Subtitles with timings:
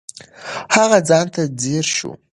[0.75, 2.11] هغه ځان ته ځیر شو.